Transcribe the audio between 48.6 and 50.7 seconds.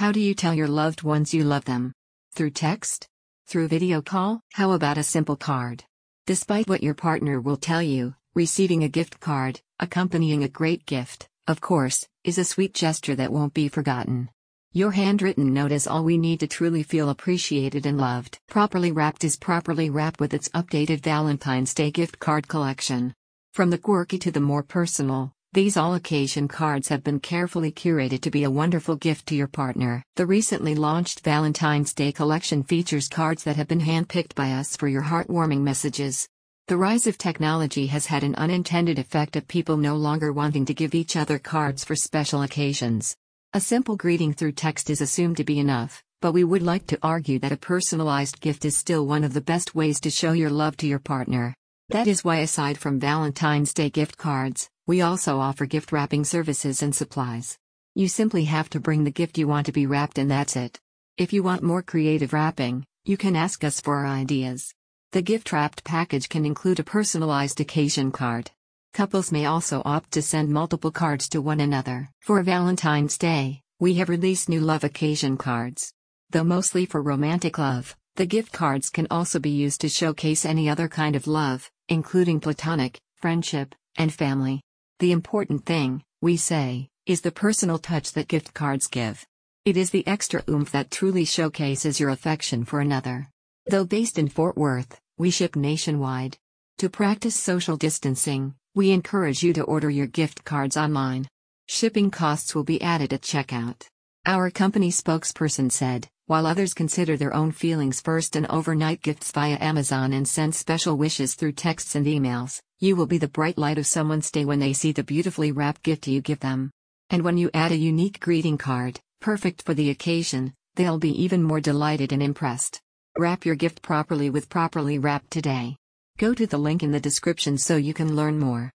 is still one of the best ways to show your